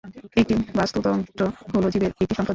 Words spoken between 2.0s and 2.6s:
একটি সম্প্রদায়।